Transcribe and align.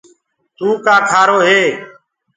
توُ 0.57 0.67
ڪآ 0.85 0.95
کآ 0.99 1.07
کآرو 1.09 1.37
هي؟ 1.47 1.61